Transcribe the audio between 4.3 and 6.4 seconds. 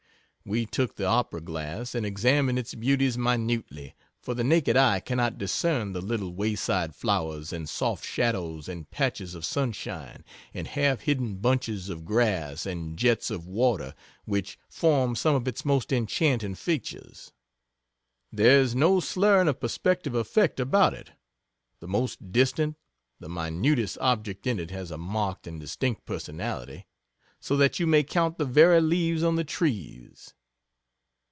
the naked eye cannot discern the little